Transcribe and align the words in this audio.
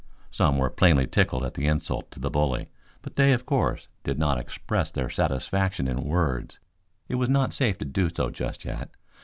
Some 0.31 0.57
were 0.57 0.71
plainly 0.71 1.05
tickled 1.05 1.45
at 1.45 1.53
the 1.53 1.67
insult 1.67 2.09
to 2.09 2.19
the 2.19 2.31
bully, 2.31 2.71
but 3.03 3.17
they, 3.17 3.33
of 3.33 3.45
course, 3.45 3.87
did 4.03 4.17
not 4.17 4.39
express 4.39 4.89
their 4.89 5.11
satisfaction 5.11 5.87
in 5.87 6.03
words. 6.05 6.59
It 7.07 7.17
was 7.21 7.29
not 7.29 7.53
safe 7.53 7.77
to 7.77 7.85
do 7.85 8.09
so 8.09 8.31
just 8.31 8.65
yet. 8.65 8.89